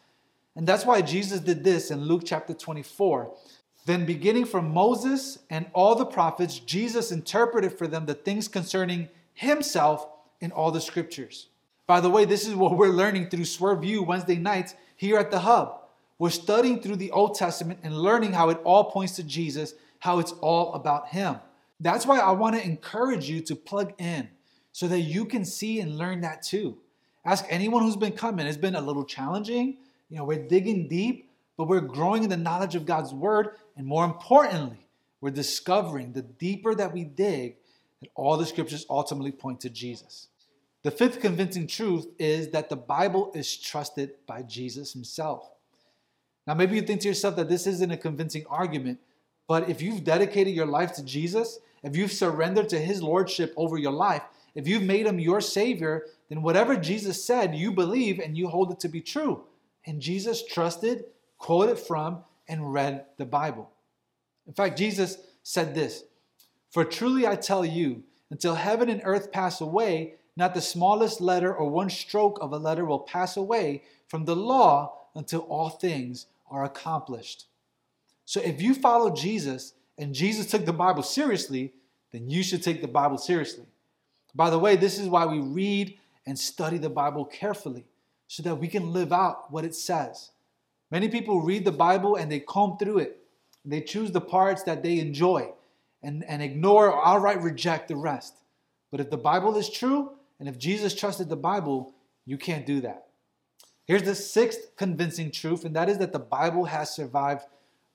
And 0.55 0.67
that's 0.67 0.87
why 0.87 1.03
Jesus 1.03 1.41
did 1.41 1.65
this 1.65 1.91
in 1.91 2.05
Luke 2.05 2.23
chapter 2.25 2.55
24. 2.55 3.35
Then, 3.89 4.05
beginning 4.05 4.45
from 4.45 4.75
Moses 4.75 5.39
and 5.49 5.65
all 5.73 5.95
the 5.95 6.05
prophets, 6.05 6.59
Jesus 6.59 7.11
interpreted 7.11 7.73
for 7.73 7.87
them 7.87 8.05
the 8.05 8.13
things 8.13 8.47
concerning 8.47 9.09
himself 9.33 10.07
in 10.43 10.53
all 10.53 10.71
the 10.71 10.79
scriptures. 10.83 11.47
By 11.87 12.03
the 12.03 12.11
way, 12.11 12.27
this 12.27 12.47
is 12.47 12.55
what 12.55 12.77
we're 12.77 12.89
learning 12.89 13.31
through 13.31 13.47
Swerve 13.47 13.81
View 13.81 14.03
Wednesday 14.03 14.37
nights 14.37 14.75
here 14.95 15.17
at 15.17 15.31
the 15.31 15.39
Hub. 15.39 15.85
We're 16.19 16.29
studying 16.29 16.83
through 16.83 16.97
the 16.97 17.11
Old 17.13 17.35
Testament 17.35 17.81
and 17.83 17.97
learning 17.97 18.35
how 18.35 18.51
it 18.51 18.61
all 18.63 18.91
points 18.91 19.17
to 19.17 19.23
Jesus, 19.23 19.73
how 20.01 20.19
it's 20.19 20.33
all 20.33 20.75
about 20.75 21.09
Him. 21.09 21.37
That's 21.81 22.05
why 22.05 22.19
I 22.19 22.33
want 22.33 22.57
to 22.57 22.63
encourage 22.63 23.31
you 23.31 23.41
to 23.41 23.57
plug 23.57 23.95
in 23.97 24.29
so 24.73 24.87
that 24.89 25.01
you 25.01 25.25
can 25.25 25.47
see 25.47 25.81
and 25.81 25.97
learn 25.97 26.21
that 26.21 26.43
too. 26.43 26.77
Ask 27.25 27.47
anyone 27.49 27.85
who's 27.85 27.97
been 27.97 28.13
coming. 28.13 28.47
It's 28.47 28.59
been 28.59 28.75
a 28.75 28.83
little 28.83 29.07
challenging. 29.07 29.79
You 30.11 30.19
know, 30.19 30.25
we're 30.25 30.47
digging 30.47 30.89
deep, 30.89 31.31
but 31.57 31.69
we're 31.69 31.81
growing 31.81 32.23
in 32.25 32.29
the 32.29 32.37
knowledge 32.37 32.75
of 32.75 32.85
God's 32.85 33.15
word. 33.15 33.57
And 33.79 33.87
more 33.87 34.05
importantly, 34.05 34.89
we're 35.21 35.31
discovering 35.31 36.13
the 36.13 36.23
deeper 36.23 36.75
that 36.75 36.93
we 36.93 37.05
dig, 37.05 37.57
that 38.01 38.11
all 38.17 38.37
the 38.37 38.45
scriptures 38.45 38.85
ultimately 38.91 39.33
point 39.33 39.61
to 39.61 39.71
Jesus. 39.71 40.29
The 40.83 40.91
fifth 40.91 41.21
convincing 41.21 41.69
truth 41.69 42.09
is 42.19 42.49
that 42.49 42.69
the 42.69 42.77
Bible 42.77 43.31
is 43.35 43.57
trusted 43.57 44.15
by 44.27 44.43
Jesus 44.43 44.93
himself. 44.93 45.49
Now, 46.47 46.55
maybe 46.55 46.75
you 46.77 46.83
think 46.83 47.03
to 47.03 47.09
yourself 47.09 47.37
that 47.37 47.49
this 47.49 47.67
isn't 47.67 47.91
a 47.91 47.97
convincing 47.97 48.45
argument, 48.51 48.99
but 49.47 49.69
if 49.69 49.81
you've 49.81 50.05
dedicated 50.05 50.55
your 50.55 50.67
life 50.67 50.93
to 50.95 51.05
Jesus, 51.05 51.61
if 51.83 51.97
you've 51.97 52.13
surrendered 52.13 52.69
to 52.71 52.81
his 52.81 53.01
lordship 53.01 53.55
over 53.57 53.79
your 53.79 53.93
life, 53.93 54.23
if 54.55 54.67
you've 54.67 54.83
made 54.83 55.07
him 55.07 55.21
your 55.21 55.41
savior, 55.41 56.05
then 56.29 56.43
whatever 56.43 56.75
Jesus 56.75 57.25
said, 57.25 57.55
you 57.55 57.71
believe 57.71 58.19
and 58.19 58.37
you 58.37 58.49
hold 58.49 58.73
it 58.73 58.81
to 58.81 58.89
be 58.89 59.01
true. 59.01 59.45
And 59.87 60.01
Jesus 60.01 60.45
trusted, 60.45 61.05
quoted 61.39 61.79
from, 61.79 62.25
and 62.49 62.73
read 62.73 63.05
the 63.17 63.27
Bible. 63.27 63.71
In 64.47 64.53
fact, 64.53 64.79
Jesus 64.79 65.19
said 65.43 65.75
this 65.75 66.05
For 66.71 66.85
truly 66.85 67.27
I 67.27 67.37
tell 67.37 67.65
you, 67.65 68.03
until 68.31 68.55
heaven 68.55 68.89
and 68.89 69.03
earth 69.05 69.33
pass 69.33 69.61
away, 69.61 70.15
not 70.37 70.55
the 70.55 70.61
smallest 70.61 71.21
letter 71.21 71.55
or 71.55 71.69
one 71.69 71.91
stroke 71.91 72.39
of 72.41 72.53
a 72.53 72.59
letter 72.59 72.85
will 72.85 73.01
pass 73.01 73.37
away 73.37 73.83
from 74.07 74.25
the 74.25 74.37
law 74.37 74.95
until 75.15 75.41
all 75.41 75.69
things 75.69 76.27
are 76.51 76.65
accomplished. 76.65 77.47
So 78.25 78.41
if 78.41 78.61
you 78.63 78.75
follow 78.75 79.15
Jesus 79.15 79.75
and 79.97 80.15
Jesus 80.15 80.51
took 80.51 80.65
the 80.65 80.73
Bible 80.73 81.03
seriously, 81.03 81.73
then 82.13 82.29
you 82.29 82.43
should 82.43 82.63
take 82.63 82.81
the 82.81 82.89
Bible 82.89 83.19
seriously. 83.19 83.67
By 84.35 84.51
the 84.51 84.59
way, 84.59 84.77
this 84.77 84.99
is 84.99 85.09
why 85.09 85.27
we 85.27 85.41
read 85.41 85.99
and 86.27 86.39
study 86.39 86.79
the 86.79 86.91
Bible 86.91 87.25
carefully 87.25 87.87
so 88.29 88.43
that 88.43 88.57
we 88.57 88.69
can 88.69 88.93
live 88.93 89.13
out 89.13 89.51
what 89.51 89.65
it 89.65 89.75
says. 89.75 90.31
Many 90.91 91.09
people 91.09 91.43
read 91.43 91.65
the 91.65 91.73
Bible 91.73 92.17
and 92.17 92.31
they 92.31 92.41
comb 92.41 92.79
through 92.79 92.99
it. 92.99 93.19
They 93.65 93.81
choose 93.81 94.11
the 94.11 94.21
parts 94.21 94.63
that 94.63 94.83
they 94.83 94.99
enjoy 94.99 95.53
and, 96.03 96.25
and 96.25 96.43
ignore 96.43 96.91
or 96.91 97.07
outright 97.07 97.43
reject 97.43 97.89
the 97.89 97.97
rest. 97.97 98.35
But 98.91 99.01
if 99.01 99.11
the 99.11 99.19
Bible 99.19 99.57
is 99.57 99.69
true, 99.69 100.13
and 100.41 100.49
if 100.49 100.59
Jesus 100.59 100.95
trusted 100.95 101.29
the 101.29 101.37
Bible, 101.37 101.95
you 102.25 102.39
can't 102.39 102.65
do 102.65 102.81
that. 102.81 103.09
Here's 103.85 104.03
the 104.03 104.15
sixth 104.15 104.77
convincing 104.77 105.31
truth, 105.31 105.65
and 105.65 105.75
that 105.75 105.89
is 105.89 105.99
that 105.99 106.13
the 106.13 106.19
Bible 106.19 106.67
has 106.67 106.95
survived 106.95 107.43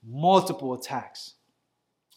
multiple 0.06 0.74
attacks. 0.74 1.34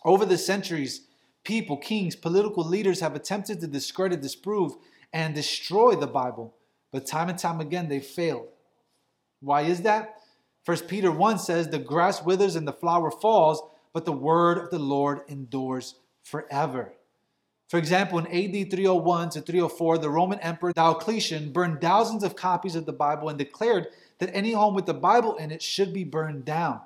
Over 0.04 0.26
the 0.26 0.38
centuries, 0.38 1.08
people, 1.44 1.78
kings, 1.78 2.16
political 2.16 2.64
leaders 2.64 3.00
have 3.00 3.16
attempted 3.16 3.62
to 3.62 3.68
discredit, 3.68 4.22
disprove, 4.22 4.76
and 5.14 5.34
destroy 5.34 5.96
the 5.96 6.08
Bible, 6.08 6.56
but 6.92 7.06
time 7.06 7.30
and 7.30 7.40
time 7.40 7.62
again 7.62 7.88
they 7.88 8.00
failed. 8.00 8.48
Why 9.40 9.62
is 9.62 9.82
that? 9.84 10.18
First 10.68 10.90
Peter 10.90 11.14
1 11.14 11.40
says, 11.40 11.70
The 11.70 11.80
grass 11.80 12.22
withers 12.22 12.58
and 12.58 12.68
the 12.68 12.74
flower 12.74 13.10
falls, 13.10 13.62
but 13.94 14.04
the 14.04 14.12
word 14.12 14.58
of 14.58 14.70
the 14.70 14.78
Lord 14.78 15.22
endures 15.30 15.96
forever. 16.24 16.92
For 17.70 17.78
example, 17.78 18.20
in 18.20 18.28
AD 18.28 18.70
301 18.70 19.30
to 19.30 19.42
304, 19.42 19.98
the 19.98 20.10
Roman 20.10 20.42
Emperor 20.42 20.74
Diocletian 20.74 21.54
burned 21.54 21.80
thousands 21.80 22.22
of 22.22 22.36
copies 22.36 22.76
of 22.76 22.86
the 22.86 22.92
Bible 22.92 23.30
and 23.30 23.40
declared 23.40 23.88
that 24.20 24.36
any 24.36 24.52
home 24.52 24.76
with 24.76 24.86
the 24.86 24.94
Bible 24.94 25.38
in 25.38 25.52
it 25.52 25.62
should 25.62 25.94
be 25.94 26.04
burned 26.04 26.44
down. 26.44 26.82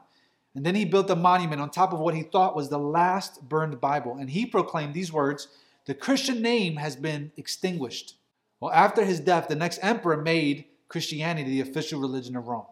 And 0.53 0.63
then 0.63 0.75
he 0.75 0.85
built 0.85 1.09
a 1.09 1.15
monument 1.15 1.59
on 1.59 1.71
top 1.71 1.91
of 1.91 1.97
what 1.97 2.13
he 2.13 2.21
thought 2.21 2.55
was 2.55 2.69
the 2.69 2.77
last 2.77 3.49
burned 3.49 3.81
Bible. 3.81 4.15
And 4.19 4.29
he 4.29 4.45
proclaimed 4.45 4.93
these 4.93 5.11
words 5.11 5.47
The 5.87 5.95
Christian 5.95 6.43
name 6.43 6.75
has 6.75 6.95
been 6.95 7.31
extinguished. 7.35 8.13
Well, 8.59 8.71
after 8.73 9.03
his 9.03 9.19
death, 9.19 9.47
the 9.47 9.55
next 9.55 9.79
emperor 9.81 10.17
made 10.17 10.65
Christianity 10.87 11.49
the 11.49 11.61
official 11.61 11.99
religion 11.99 12.35
of 12.35 12.45
Rome. 12.45 12.67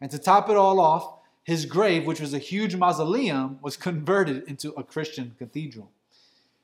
And 0.00 0.10
to 0.10 0.18
top 0.18 0.48
it 0.50 0.56
all 0.56 0.80
off, 0.80 1.20
his 1.42 1.64
grave, 1.64 2.06
which 2.06 2.20
was 2.20 2.34
a 2.34 2.38
huge 2.38 2.76
mausoleum, 2.76 3.58
was 3.62 3.76
converted 3.76 4.44
into 4.48 4.72
a 4.72 4.82
Christian 4.82 5.34
cathedral. 5.38 5.90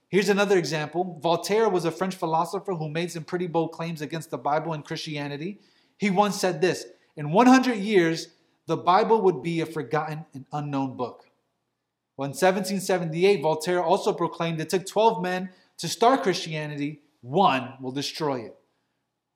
Here's 0.09 0.29
another 0.29 0.59
example. 0.59 1.19
Voltaire 1.23 1.69
was 1.69 1.85
a 1.85 1.91
French 1.91 2.15
philosopher 2.15 2.75
who 2.75 2.89
made 2.89 3.11
some 3.11 3.25
pretty 3.25 3.47
bold 3.47 3.73
claims 3.73 4.03
against 4.03 4.31
the 4.31 4.39
Bible 4.39 4.73
and 4.73 4.85
Christianity. 4.85 5.61
He 5.97 6.11
once 6.11 6.39
said 6.39 6.61
this 6.61 6.85
In 7.17 7.31
100 7.31 7.77
years, 7.77 8.29
the 8.67 8.77
Bible 8.77 9.23
would 9.23 9.43
be 9.43 9.61
a 9.61 9.67
forgotten 9.67 10.27
and 10.35 10.45
unknown 10.53 10.97
book. 10.97 11.27
Well, 12.17 12.27
in 12.27 12.31
1778, 12.31 13.41
Voltaire 13.41 13.83
also 13.83 14.13
proclaimed 14.13 14.61
it 14.61 14.69
took 14.69 14.87
12 14.87 15.23
men 15.23 15.51
to 15.79 15.89
start 15.89 16.23
Christianity, 16.23 17.01
one 17.23 17.75
will 17.81 17.93
destroy 17.93 18.41
it. 18.41 18.57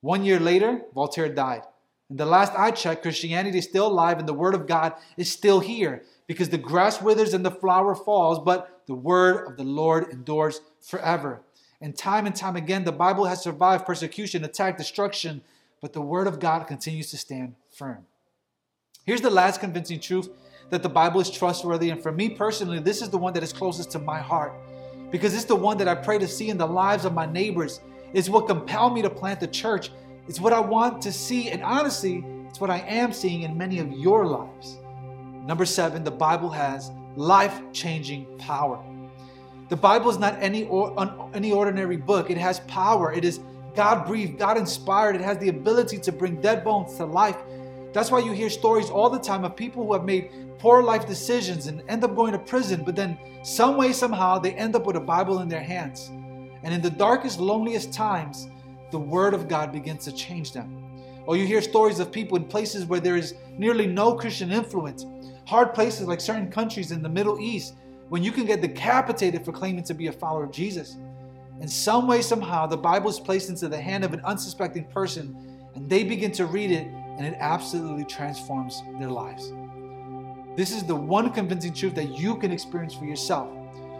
One 0.01 0.23
year 0.23 0.39
later, 0.39 0.81
Voltaire 0.93 1.33
died. 1.33 1.63
And 2.09 2.17
the 2.17 2.25
last 2.25 2.53
I 2.57 2.71
checked, 2.71 3.01
Christianity 3.01 3.57
is 3.57 3.65
still 3.65 3.87
alive 3.87 4.19
and 4.19 4.27
the 4.27 4.33
Word 4.33 4.55
of 4.55 4.67
God 4.67 4.93
is 5.17 5.31
still 5.31 5.59
here 5.59 6.03
because 6.27 6.49
the 6.49 6.57
grass 6.57 7.01
withers 7.01 7.33
and 7.33 7.45
the 7.45 7.51
flower 7.51 7.95
falls, 7.95 8.39
but 8.39 8.81
the 8.85 8.95
word 8.95 9.47
of 9.47 9.57
the 9.57 9.63
Lord 9.63 10.09
endures 10.11 10.61
forever. 10.81 11.41
And 11.81 11.95
time 11.95 12.25
and 12.25 12.35
time 12.35 12.55
again, 12.55 12.83
the 12.83 12.91
Bible 12.91 13.25
has 13.25 13.41
survived 13.41 13.85
persecution, 13.85 14.43
attack, 14.43 14.77
destruction, 14.77 15.41
but 15.81 15.93
the 15.93 16.01
word 16.01 16.27
of 16.27 16.39
God 16.39 16.67
continues 16.67 17.11
to 17.11 17.17
stand 17.17 17.55
firm. 17.71 18.05
Here's 19.05 19.21
the 19.21 19.29
last 19.29 19.59
convincing 19.59 19.99
truth 19.99 20.29
that 20.69 20.83
the 20.83 20.89
Bible 20.89 21.21
is 21.21 21.29
trustworthy. 21.29 21.91
And 21.91 22.01
for 22.01 22.11
me 22.11 22.29
personally, 22.29 22.79
this 22.79 23.01
is 23.01 23.09
the 23.09 23.17
one 23.17 23.33
that 23.33 23.43
is 23.43 23.53
closest 23.53 23.91
to 23.91 23.99
my 23.99 24.19
heart 24.19 24.53
because 25.11 25.33
it's 25.33 25.45
the 25.45 25.55
one 25.55 25.77
that 25.77 25.87
I 25.87 25.95
pray 25.95 26.17
to 26.17 26.27
see 26.27 26.49
in 26.49 26.57
the 26.57 26.67
lives 26.67 27.05
of 27.05 27.13
my 27.13 27.25
neighbors. 27.25 27.79
It's 28.13 28.27
what 28.27 28.47
compelled 28.47 28.93
me 28.93 29.01
to 29.03 29.09
plant 29.09 29.39
the 29.39 29.47
church. 29.47 29.91
It's 30.27 30.39
what 30.39 30.53
I 30.53 30.59
want 30.59 31.01
to 31.03 31.11
see. 31.11 31.49
And 31.49 31.63
honestly, 31.63 32.23
it's 32.47 32.59
what 32.59 32.69
I 32.69 32.79
am 32.79 33.13
seeing 33.13 33.43
in 33.43 33.57
many 33.57 33.79
of 33.79 33.91
your 33.91 34.25
lives. 34.25 34.77
Number 35.45 35.65
seven, 35.65 36.03
the 36.03 36.11
Bible 36.11 36.49
has 36.49 36.91
life 37.15 37.61
changing 37.71 38.25
power. 38.37 38.83
The 39.69 39.75
Bible 39.75 40.09
is 40.09 40.17
not 40.17 40.35
any, 40.39 40.65
or, 40.65 40.93
any 41.33 41.51
ordinary 41.51 41.97
book, 41.97 42.29
it 42.29 42.37
has 42.37 42.61
power. 42.61 43.11
It 43.11 43.25
is 43.25 43.39
God 43.75 44.07
breathed, 44.07 44.39
God 44.39 44.57
inspired. 44.57 45.15
It 45.15 45.21
has 45.21 45.37
the 45.37 45.49
ability 45.49 45.99
to 45.99 46.11
bring 46.11 46.41
dead 46.41 46.63
bones 46.63 46.95
to 46.97 47.05
life. 47.05 47.37
That's 47.93 48.09
why 48.09 48.19
you 48.19 48.31
hear 48.31 48.49
stories 48.49 48.89
all 48.89 49.09
the 49.09 49.19
time 49.19 49.45
of 49.45 49.55
people 49.55 49.85
who 49.85 49.93
have 49.93 50.03
made 50.03 50.31
poor 50.57 50.81
life 50.81 51.05
decisions 51.05 51.67
and 51.67 51.83
end 51.87 52.03
up 52.03 52.15
going 52.15 52.31
to 52.31 52.39
prison, 52.39 52.83
but 52.83 52.95
then 52.95 53.17
some 53.43 53.77
way, 53.77 53.93
somehow, 53.93 54.39
they 54.39 54.53
end 54.53 54.75
up 54.75 54.85
with 54.85 54.95
a 54.95 54.99
Bible 54.99 55.39
in 55.39 55.47
their 55.47 55.61
hands. 55.61 56.09
And 56.63 56.73
in 56.73 56.81
the 56.81 56.89
darkest, 56.89 57.39
loneliest 57.39 57.93
times, 57.93 58.49
the 58.91 58.99
Word 58.99 59.33
of 59.33 59.47
God 59.47 59.71
begins 59.71 60.05
to 60.05 60.11
change 60.11 60.53
them. 60.53 60.83
Or 61.25 61.35
you 61.35 61.45
hear 61.45 61.61
stories 61.61 61.99
of 61.99 62.11
people 62.11 62.37
in 62.37 62.45
places 62.45 62.85
where 62.85 62.99
there 62.99 63.17
is 63.17 63.35
nearly 63.57 63.85
no 63.85 64.13
Christian 64.15 64.51
influence, 64.51 65.05
hard 65.45 65.73
places 65.73 66.07
like 66.07 66.21
certain 66.21 66.49
countries 66.49 66.91
in 66.91 67.01
the 67.01 67.09
Middle 67.09 67.39
East 67.39 67.75
when 68.09 68.23
you 68.23 68.31
can 68.31 68.45
get 68.45 68.61
decapitated 68.61 69.43
for 69.43 69.51
claiming 69.51 69.83
to 69.83 69.93
be 69.93 70.07
a 70.07 70.11
follower 70.11 70.45
of 70.45 70.51
Jesus. 70.51 70.97
In 71.59 71.67
some 71.67 72.07
way, 72.07 72.21
somehow, 72.21 72.65
the 72.67 72.77
Bible 72.77 73.09
is 73.09 73.19
placed 73.19 73.49
into 73.49 73.67
the 73.67 73.79
hand 73.79 74.05
of 74.05 74.13
an 74.13 74.21
unsuspecting 74.23 74.85
person 74.85 75.35
and 75.75 75.89
they 75.89 76.03
begin 76.03 76.31
to 76.33 76.45
read 76.45 76.71
it 76.71 76.87
and 77.17 77.25
it 77.25 77.35
absolutely 77.39 78.05
transforms 78.05 78.81
their 78.99 79.09
lives. 79.09 79.51
This 80.55 80.71
is 80.71 80.83
the 80.83 80.95
one 80.95 81.31
convincing 81.31 81.73
truth 81.73 81.95
that 81.95 82.17
you 82.17 82.35
can 82.35 82.51
experience 82.51 82.93
for 82.93 83.05
yourself. 83.05 83.49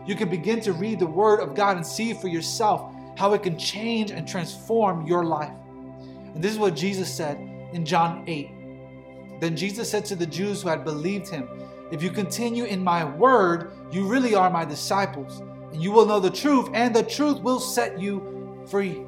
You 0.05 0.15
can 0.15 0.29
begin 0.29 0.61
to 0.61 0.73
read 0.73 0.99
the 0.99 1.05
Word 1.05 1.39
of 1.39 1.53
God 1.53 1.77
and 1.77 1.85
see 1.85 2.13
for 2.13 2.29
yourself 2.29 2.93
how 3.17 3.33
it 3.33 3.41
can 3.41 3.57
change 3.57 4.11
and 4.11 4.27
transform 4.27 5.07
your 5.07 5.25
life. 5.25 5.53
And 6.35 6.43
this 6.43 6.51
is 6.51 6.59
what 6.59 6.75
Jesus 6.75 7.11
said 7.11 7.37
in 7.73 7.83
John 7.83 8.23
8. 8.27 8.51
Then 9.41 9.57
Jesus 9.57 9.89
said 9.89 10.05
to 10.05 10.15
the 10.15 10.25
Jews 10.25 10.61
who 10.61 10.69
had 10.69 10.83
believed 10.83 11.27
him, 11.27 11.49
If 11.91 12.03
you 12.03 12.11
continue 12.11 12.65
in 12.65 12.83
my 12.83 13.03
word, 13.03 13.71
you 13.91 14.05
really 14.05 14.35
are 14.35 14.51
my 14.51 14.65
disciples, 14.65 15.39
and 15.73 15.81
you 15.81 15.91
will 15.91 16.05
know 16.05 16.19
the 16.19 16.29
truth, 16.29 16.69
and 16.75 16.95
the 16.95 17.01
truth 17.01 17.41
will 17.41 17.59
set 17.59 17.99
you 17.99 18.63
free. 18.69 19.01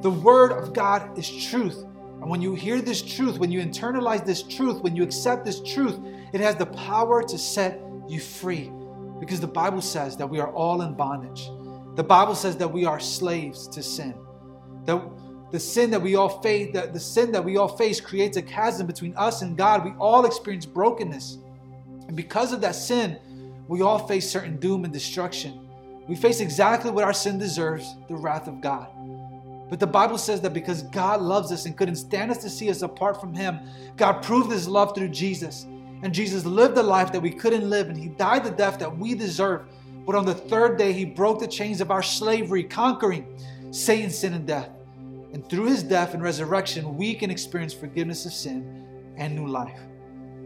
The 0.00 0.10
word 0.10 0.50
of 0.50 0.72
God 0.72 1.16
is 1.16 1.30
truth. 1.46 1.84
And 2.20 2.28
when 2.28 2.42
you 2.42 2.54
hear 2.54 2.80
this 2.80 3.02
truth, 3.02 3.38
when 3.38 3.52
you 3.52 3.60
internalize 3.60 4.24
this 4.24 4.42
truth, 4.42 4.82
when 4.82 4.96
you 4.96 5.04
accept 5.04 5.44
this 5.44 5.60
truth, 5.60 6.00
it 6.32 6.40
has 6.40 6.56
the 6.56 6.66
power 6.66 7.22
to 7.22 7.38
set 7.38 7.80
you 8.08 8.18
free. 8.18 8.72
Because 9.20 9.40
the 9.40 9.46
Bible 9.46 9.80
says 9.80 10.16
that 10.16 10.28
we 10.28 10.40
are 10.40 10.52
all 10.52 10.82
in 10.82 10.94
bondage. 10.94 11.50
The 11.96 12.04
Bible 12.04 12.34
says 12.34 12.56
that 12.56 12.72
we 12.72 12.84
are 12.84 12.98
slaves 12.98 13.68
to 13.68 13.82
sin. 13.82 14.14
That 14.84 15.02
the 15.50 15.60
sin 15.60 15.90
that 15.92 16.02
we 16.02 16.16
all 16.16 16.40
face, 16.40 16.72
that 16.72 16.92
the 16.92 17.00
sin 17.00 17.30
that 17.32 17.44
we 17.44 17.56
all 17.56 17.68
face 17.68 18.00
creates 18.00 18.36
a 18.36 18.42
chasm 18.42 18.86
between 18.86 19.14
us 19.16 19.42
and 19.42 19.56
God. 19.56 19.84
We 19.84 19.92
all 20.00 20.24
experience 20.24 20.66
brokenness. 20.66 21.38
And 22.08 22.16
because 22.16 22.52
of 22.52 22.60
that 22.62 22.74
sin, 22.74 23.18
we 23.68 23.82
all 23.82 24.06
face 24.06 24.28
certain 24.28 24.56
doom 24.56 24.84
and 24.84 24.92
destruction. 24.92 25.68
We 26.08 26.16
face 26.16 26.40
exactly 26.40 26.90
what 26.90 27.04
our 27.04 27.12
sin 27.12 27.38
deserves, 27.38 27.94
the 28.08 28.16
wrath 28.16 28.48
of 28.48 28.60
God. 28.60 28.88
But 29.70 29.80
the 29.80 29.86
Bible 29.86 30.18
says 30.18 30.40
that 30.42 30.52
because 30.52 30.82
God 30.82 31.22
loves 31.22 31.50
us 31.50 31.64
and 31.64 31.76
couldn't 31.76 31.96
stand 31.96 32.30
us 32.30 32.38
to 32.38 32.50
see 32.50 32.68
us 32.68 32.82
apart 32.82 33.20
from 33.20 33.32
Him, 33.32 33.60
God 33.96 34.22
proved 34.22 34.50
His 34.50 34.68
love 34.68 34.94
through 34.94 35.08
Jesus. 35.08 35.64
And 36.02 36.12
Jesus 36.12 36.44
lived 36.44 36.74
the 36.74 36.82
life 36.82 37.12
that 37.12 37.20
we 37.20 37.30
couldn't 37.30 37.68
live, 37.68 37.88
and 37.88 37.96
He 37.96 38.08
died 38.08 38.44
the 38.44 38.50
death 38.50 38.78
that 38.80 38.98
we 38.98 39.14
deserve. 39.14 39.66
But 40.06 40.14
on 40.14 40.26
the 40.26 40.34
third 40.34 40.76
day, 40.78 40.92
He 40.92 41.04
broke 41.04 41.40
the 41.40 41.48
chains 41.48 41.80
of 41.80 41.90
our 41.90 42.02
slavery, 42.02 42.64
conquering 42.64 43.38
Satan, 43.70 44.10
sin, 44.10 44.34
and 44.34 44.46
death. 44.46 44.70
And 45.34 45.48
through 45.50 45.64
his 45.64 45.82
death 45.82 46.14
and 46.14 46.22
resurrection, 46.22 46.96
we 46.96 47.12
can 47.12 47.28
experience 47.28 47.74
forgiveness 47.74 48.24
of 48.24 48.32
sin 48.32 48.86
and 49.16 49.34
new 49.34 49.48
life. 49.48 49.80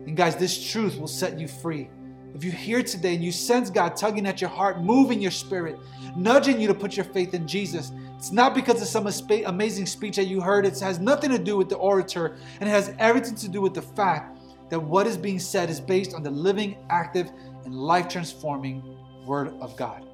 And 0.06 0.16
guys, 0.16 0.34
this 0.34 0.70
truth 0.70 0.98
will 0.98 1.06
set 1.06 1.38
you 1.38 1.46
free. 1.46 1.90
If 2.34 2.42
you're 2.42 2.54
here 2.54 2.82
today 2.82 3.14
and 3.14 3.22
you 3.22 3.30
sense 3.30 3.68
God 3.68 3.96
tugging 3.96 4.26
at 4.26 4.40
your 4.40 4.48
heart, 4.48 4.80
moving 4.80 5.20
your 5.20 5.30
spirit, 5.30 5.78
nudging 6.16 6.58
you 6.58 6.66
to 6.68 6.74
put 6.74 6.96
your 6.96 7.04
faith 7.04 7.34
in 7.34 7.46
Jesus, 7.46 7.92
it's 8.16 8.32
not 8.32 8.54
because 8.54 8.80
of 8.80 8.88
some 8.88 9.06
amazing 9.44 9.84
speech 9.84 10.16
that 10.16 10.24
you 10.24 10.40
heard. 10.40 10.64
It 10.64 10.80
has 10.80 10.98
nothing 10.98 11.30
to 11.32 11.38
do 11.38 11.58
with 11.58 11.68
the 11.68 11.76
orator, 11.76 12.38
and 12.58 12.66
it 12.66 12.72
has 12.72 12.94
everything 12.98 13.34
to 13.34 13.48
do 13.48 13.60
with 13.60 13.74
the 13.74 13.82
fact 13.82 14.38
that 14.70 14.80
what 14.80 15.06
is 15.06 15.18
being 15.18 15.38
said 15.38 15.68
is 15.68 15.82
based 15.82 16.14
on 16.14 16.22
the 16.22 16.30
living, 16.30 16.78
active, 16.88 17.30
and 17.66 17.74
life 17.74 18.08
transforming 18.08 18.82
Word 19.28 19.52
of 19.60 19.76
God. 19.76 20.04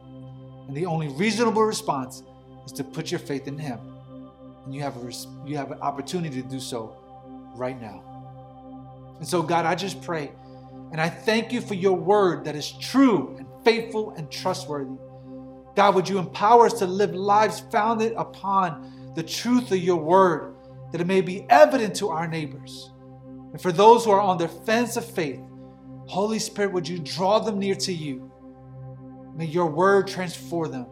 And 0.68 0.76
the 0.76 0.84
only 0.84 1.08
reasonable 1.08 1.62
response 1.62 2.22
is 2.66 2.72
to 2.72 2.84
put 2.84 3.10
your 3.10 3.20
faith 3.20 3.48
in 3.48 3.56
Him 3.58 3.78
and 4.64 4.74
you 4.74 4.80
have 4.80 4.96
a, 4.96 5.12
you 5.46 5.56
have 5.56 5.70
an 5.70 5.80
opportunity 5.80 6.42
to 6.42 6.48
do 6.48 6.58
so 6.60 6.96
right 7.54 7.80
now. 7.80 8.02
And 9.18 9.28
so, 9.28 9.42
God, 9.42 9.66
I 9.66 9.74
just 9.74 10.02
pray 10.02 10.32
and 10.90 11.00
I 11.00 11.08
thank 11.08 11.52
you 11.52 11.60
for 11.60 11.74
your 11.74 11.96
word 11.96 12.44
that 12.44 12.56
is 12.56 12.72
true 12.72 13.36
and 13.38 13.46
faithful 13.64 14.10
and 14.16 14.30
trustworthy. 14.30 14.96
God, 15.76 15.94
would 15.94 16.08
you 16.08 16.18
empower 16.18 16.66
us 16.66 16.74
to 16.74 16.86
live 16.86 17.14
lives 17.14 17.60
founded 17.72 18.12
upon 18.16 19.12
the 19.14 19.22
truth 19.22 19.70
of 19.72 19.78
your 19.78 19.96
word, 19.96 20.54
that 20.92 21.00
it 21.00 21.06
may 21.06 21.20
be 21.20 21.46
evident 21.50 21.96
to 21.96 22.10
our 22.10 22.28
neighbors. 22.28 22.90
And 23.52 23.60
for 23.60 23.72
those 23.72 24.04
who 24.04 24.10
are 24.10 24.20
on 24.20 24.38
the 24.38 24.48
fence 24.48 24.96
of 24.96 25.04
faith, 25.04 25.40
Holy 26.06 26.38
Spirit, 26.38 26.72
would 26.72 26.86
you 26.86 26.98
draw 26.98 27.38
them 27.38 27.58
near 27.58 27.74
to 27.76 27.92
you? 27.92 28.30
May 29.34 29.46
your 29.46 29.66
word 29.66 30.06
transform 30.06 30.70
them, 30.70 30.86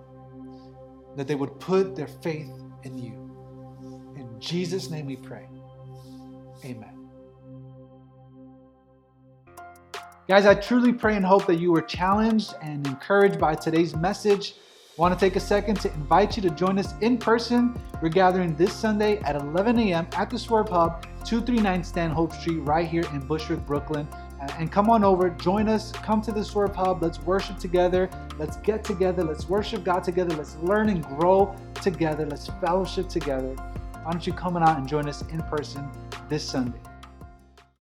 that 1.17 1.29
they 1.29 1.35
would 1.35 1.61
put 1.61 1.95
their 1.95 2.09
faith 2.09 2.51
in 2.83 2.99
you. 2.99 3.13
In 4.17 4.41
Jesus' 4.41 4.91
name 4.91 5.07
we 5.07 5.17
pray. 5.17 5.47
Amen. 6.65 7.03
Guys, 10.29 10.47
I 10.47 10.55
truly 10.55 10.93
pray 10.93 11.17
and 11.17 11.25
hope 11.25 11.47
that 11.47 11.57
you 11.57 11.73
were 11.73 11.83
challenged 11.83 12.55
and 12.63 12.87
encouraged 12.87 13.39
by 13.39 13.55
today's 13.55 13.95
message. 13.95 14.55
I 14.97 15.01
want 15.01 15.19
to 15.19 15.21
take 15.21 15.37
a 15.37 15.41
second 15.41 15.81
to 15.81 15.93
invite 15.95 16.37
you 16.37 16.43
to 16.43 16.51
join 16.51 16.79
us 16.79 16.95
in 17.01 17.19
person. 17.19 17.81
We're 18.01 18.09
gathering 18.09 18.55
this 18.57 18.73
Sunday 18.73 19.19
at 19.21 19.37
11 19.37 19.79
a.m. 19.79 20.07
at 20.15 20.31
the 20.31 20.39
Swerve 20.39 20.69
Hub, 20.69 21.03
239 21.25 21.83
Stanhope 21.83 22.33
Street, 22.33 22.59
right 22.59 22.87
here 22.87 23.05
in 23.13 23.21
Bushwick, 23.21 23.65
Brooklyn. 23.67 24.07
And 24.59 24.71
come 24.71 24.91
on 24.91 25.05
over, 25.05 25.31
join 25.31 25.69
us, 25.69 25.93
come 25.93 26.21
to 26.23 26.33
the 26.33 26.45
Swerve 26.45 26.75
Hub. 26.75 27.03
Let's 27.03 27.21
worship 27.21 27.59
together. 27.59 28.11
Let's 28.39 28.57
get 28.59 28.85
together. 28.85 29.25
Let's 29.25 29.49
worship 29.49 29.85
God 29.85 30.05
together. 30.05 30.37
Let's 30.37 30.57
learn 30.57 30.89
and 30.89 31.05
grow 31.05 31.55
together. 31.75 32.27
Let's 32.27 32.49
fellowship 32.61 33.09
together 33.09 33.57
why 34.03 34.11
don't 34.11 34.27
you 34.27 34.33
come 34.33 34.57
on 34.57 34.65
out 34.65 34.79
and 34.79 34.89
join 34.89 35.09
us 35.09 35.23
in 35.31 35.41
person 35.43 35.89
this 36.29 36.43
Sunday? 36.43 36.79